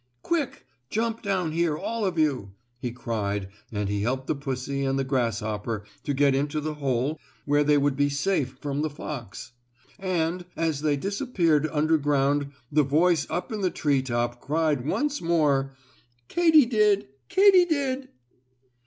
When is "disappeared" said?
10.97-11.69